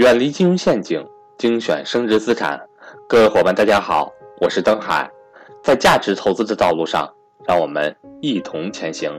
[0.00, 2.58] 远离金融陷阱，精选升值资产。
[3.06, 5.06] 各位伙伴，大家好，我是登海。
[5.62, 7.06] 在价值投资的道路上，
[7.46, 9.12] 让我们一同前行。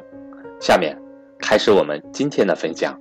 [0.59, 0.99] 下面
[1.38, 2.99] 开始我们今天的分享。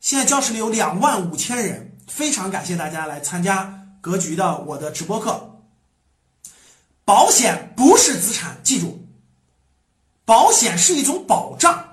[0.00, 5.60] 现在教室里有两万五千人，非常感谢大家来参加格局的我的直播课。
[7.04, 8.98] 保险不是资产，记住，
[10.24, 11.86] 保险是一种保障。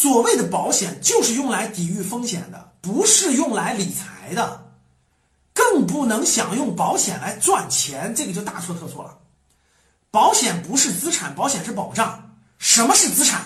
[0.00, 4.72] 所谓的保险就是用来抵御风险的，不是用来理财的，
[5.52, 9.18] 更不能想用保险来赚钱，这个就大错特错了。
[10.10, 12.34] 保险不是资产，保险是保障。
[12.56, 13.42] 什么是资产？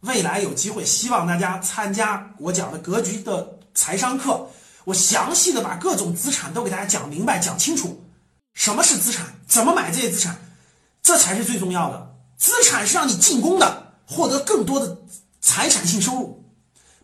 [0.00, 4.46] 未来有机会，希望大家参加我讲的格局的财商课，
[4.84, 8.04] 我详细的把各种资产都给大家讲明白、讲清楚。
[8.52, 9.24] 什么是资产？
[9.46, 10.36] 怎么买这些资产？
[11.02, 12.14] 这才是最重要的。
[12.36, 14.98] 资产是让你进攻的，获得更多的。
[15.48, 16.44] 财产性收入，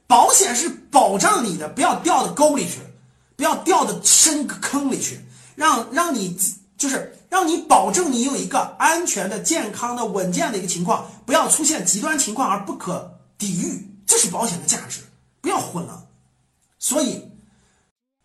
[0.06, 2.78] 保险是保障你的，不要掉到沟里去，
[3.36, 5.18] 不要掉到深坑里去，
[5.56, 6.38] 让让你
[6.76, 15.00] 就是让你保证你有一个安全的、健康的、稳健的一个情况，不要出现极端情况而不可抵御，这是保险的价值，
[15.40, 16.06] 不要混了。
[16.78, 17.26] 所以，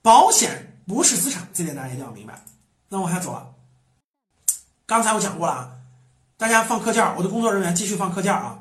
[0.01, 2.43] 保险不是资产，这点大家一定要明白。
[2.89, 3.47] 那往下走了，
[4.85, 5.71] 刚才我讲过了啊，
[6.35, 8.59] 大家放课件，我的工作人员继续放课件啊。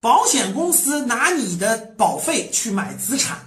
[0.00, 3.38] 保险公司拿你的保费去买资产，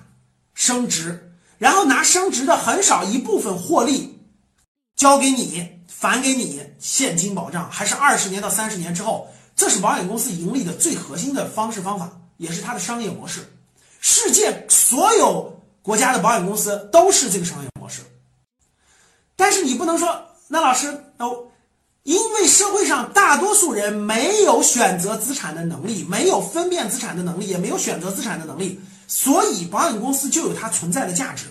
[0.54, 4.20] 升值，然后拿升值的很少一部分获利
[4.96, 13.52] 交给你，返给你现金保障，还是二十年到三十年之后，这是保险公司盈利的最核心的方式方法，也是它的商业模式。
[14.00, 18.02] 世界所有国家的保险公司都是这个商业模式，
[19.36, 21.52] 但是你不能说，那老师都。
[22.04, 31.46] 因为社会上大多数人没有选择资产的能力，没有分辨资产的能力，也没有选择资产的能力，所以保险公司就有它存在的价值。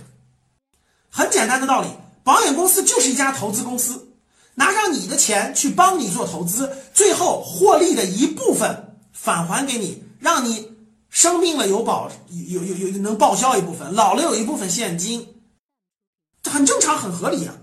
[1.09, 1.89] 很简单的道理，
[2.23, 4.09] 保险公司就是一家投资公司，
[4.55, 10.71] 拿上你的钱去帮你做投资，最后获利的一部分返还给你，让你
[11.09, 15.27] 生病了有保有有有能报销一部分，老了有一部分现金，
[16.43, 17.55] 这很正常，很合理啊。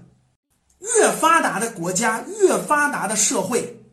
[0.79, 3.84] 越发达的国家，越发达的社会，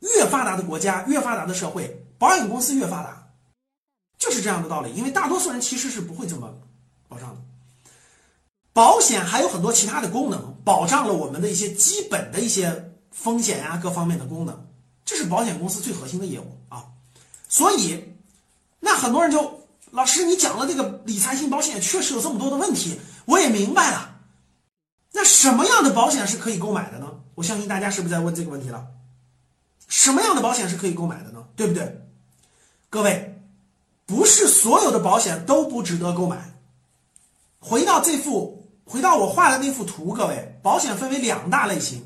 [0.00, 3.28] 越发达的国家，越发达的社会，保险公司越发达，
[4.18, 4.94] 就是这样的道理。
[4.94, 6.54] 因为大多数人其实是不会这么
[7.08, 7.40] 保障的。
[8.72, 14.66] 保险还有很多其他的功能，保障了我们的一些基本的一些风险呀，各方面的功能，
[15.04, 16.86] 这是保险公司最核心的业务啊。
[17.48, 18.02] 所以，
[18.80, 24.11] 那很多人就老师，你讲的这个理财型保险确实有这么多的问题，我也明白了。
[25.42, 27.10] 什么样的保险是可以购买的呢？
[27.34, 28.86] 我相信大家是不是在问这个问题了？
[29.88, 31.42] 什么样的保险是可以购买的呢？
[31.56, 32.00] 对不对？
[32.88, 33.42] 各位，
[34.06, 36.54] 不是所有的保险都不值得购买。
[37.58, 42.04] 回到这幅，回到我画的那幅图，各位，保险分为两大类型，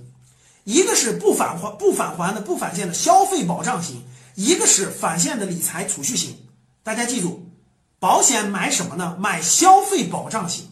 [0.64, 4.02] 一个是不返还、不返还的、不返现的消费保障型，
[4.34, 6.34] 一个是返现的理财储蓄型。
[6.82, 7.46] 大家记住，
[7.98, 9.14] 保险买什么呢？
[9.20, 10.66] 买消费保障型。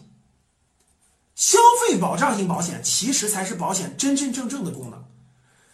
[1.35, 5.03] 消费保障型保险其实才是保险真真正正的功能，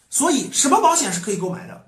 [0.10, 1.88] 所以什么保险是可以购买的？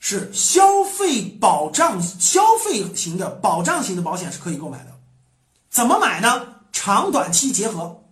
[0.00, 4.96] 是消费保障、消费型的保障型的保险是可以购买的。
[5.70, 6.56] 怎么买呢？
[6.72, 8.04] 长短期结合，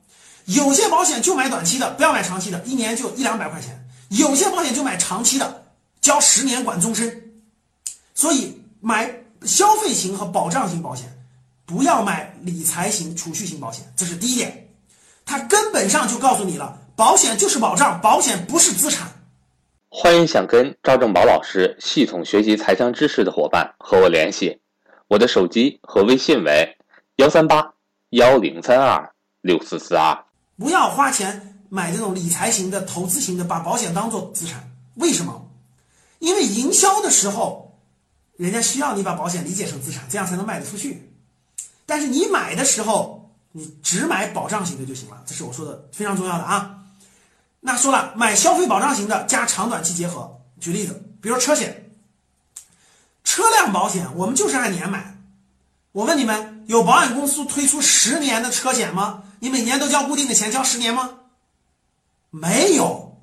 [0.47, 3.71] 有些保险就买短期的，不要买长期的，一年就一两百块钱；
[4.09, 5.65] 有些保险就买长期的，
[6.01, 7.33] 交十年管终身。
[8.15, 11.17] 所以买消费型和保障型保险，
[11.65, 14.66] 不要买理财型、储蓄型保险，这是第一点。
[15.27, 19.13] 它根本上就告诉你了，保险就是保障，保险不是资产。
[19.89, 24.61] 欢迎想跟赵正宝老师系统学习财商知识的伙伴和我联系，
[25.09, 26.77] 我的手机和微信为
[27.17, 27.75] 幺三八
[28.11, 30.17] 幺零三二六四四二。
[30.57, 34.71] 不要花钱买这种理财型的、投资型的，把保险当做资产。
[34.95, 35.51] 为什么？
[36.21, 37.77] 因为营销的时候，
[38.37, 41.11] 人家需要你把保险理解成资产，这样才能卖得出去。
[41.85, 43.26] 但是你买的时候，
[43.57, 46.79] 你只买保障型的就行了，这是我说的非常重要的啊。
[47.61, 50.39] 那说了，买消费保障型的加长短期结合。
[50.61, 51.91] 举例子，比如车险、
[53.25, 55.17] 车辆保险，我们就是按年买。
[55.93, 59.23] 我问你们，有保险公司推出十年的车险吗？
[59.41, 61.21] 你每年都交固定的钱，交十年吗？
[62.29, 63.19] 没有。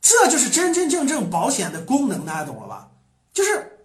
[0.00, 2.88] 这就是真真正正保险的功能，大家懂了吧？
[3.32, 3.80] 就是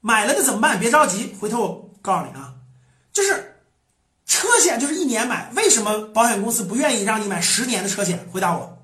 [0.00, 0.80] 买了的怎么办？
[0.80, 2.54] 别着急，回头我告诉你啊，
[3.12, 3.54] 就是。
[4.28, 8.28] 车险就是一年买，为什么保险公司不愿意让你买十年的车险？
[8.30, 8.78] 回答我，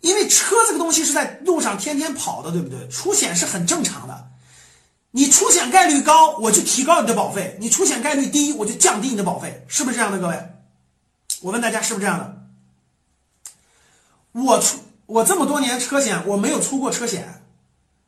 [0.00, 2.88] 因为车这个东西是在路上天天跑的，对不对？
[2.88, 4.28] 出险是很正常的。
[5.10, 10.40] 你出险概率高，我就提高你的保费；你出险概率低，我就降低你的保费，是不是这样的，各位？
[11.40, 12.36] 我问大家是不是这样的？
[14.40, 17.42] 我出我这么多年车险，我没有出过车险，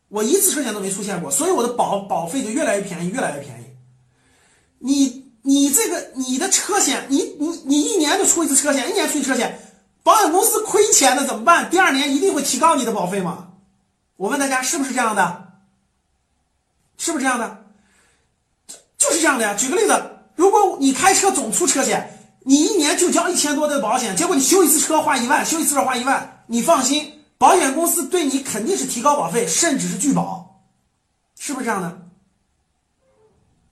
[0.08, 3.64] 我一次车险都没出现过，所以我的保保费就越来越便宜，越来越便宜。
[4.78, 9.58] 你你这个你的车险，你你你一年就出一次车险，一年出一次车险，
[10.02, 11.68] 保险公司亏钱了怎么办？
[11.68, 13.48] 第二年一定会提高你的保费吗？
[14.16, 15.48] 我问大家是不是这样的？
[16.96, 17.64] 是不是这样的？
[18.96, 19.54] 就是这样的呀。
[19.54, 20.00] 举个例子，
[20.36, 30.62] 如果你开车总出车险，你一年就交一千多的保险，结果你修一次车花一万，修一次车花一万，你放心，保险公司对你肯定是提高保费，甚至是拒保，
[31.36, 31.98] 是不是这样的？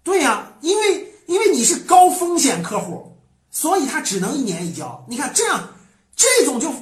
[0.03, 3.17] 对呀，因为因为你是高风险客户，
[3.51, 5.05] 所以他只能一年一交。
[5.09, 5.69] 你看这样，
[6.17, 6.73] 这种就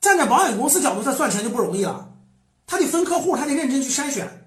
[0.00, 2.08] 站在保险公司角度，他算钱就不容易了，
[2.66, 4.43] 他得分客户，他得认真去筛选。